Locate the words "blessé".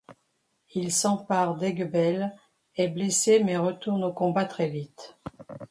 2.87-3.43